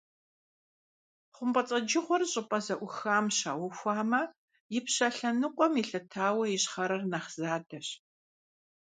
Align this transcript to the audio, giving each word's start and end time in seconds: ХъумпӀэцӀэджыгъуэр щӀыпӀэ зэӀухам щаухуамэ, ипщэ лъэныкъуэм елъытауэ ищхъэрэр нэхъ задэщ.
ХъумпӀэцӀэджыгъуэр 1.35 2.23
щӀыпӀэ 2.31 2.59
зэӀухам 2.65 3.25
щаухуамэ, 3.37 4.21
ипщэ 4.77 5.07
лъэныкъуэм 5.15 5.73
елъытауэ 5.81 6.45
ищхъэрэр 6.55 7.03
нэхъ 7.11 7.29
задэщ. 7.39 7.87